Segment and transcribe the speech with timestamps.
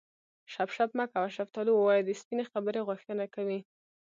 [0.53, 3.59] شف شف مه کوه شفتالو ووایه د سپینې خبرې غوښتنه کوي